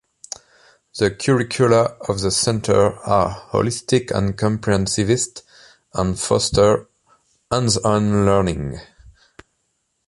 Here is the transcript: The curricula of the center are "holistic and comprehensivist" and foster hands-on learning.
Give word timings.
The 0.97 1.11
curricula 1.11 1.95
of 2.09 2.21
the 2.21 2.31
center 2.31 2.93
are 3.05 3.35
"holistic 3.51 4.09
and 4.09 4.35
comprehensivist" 4.35 5.43
and 5.93 6.19
foster 6.19 6.87
hands-on 7.51 8.25
learning. 8.25 8.79